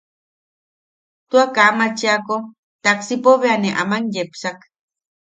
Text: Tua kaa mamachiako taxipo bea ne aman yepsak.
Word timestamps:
Tua 1.29 1.45
kaa 1.55 1.71
mamachiako 1.73 2.35
taxipo 2.83 3.31
bea 3.41 3.55
ne 3.61 3.69
aman 3.81 4.03
yepsak. 4.15 4.57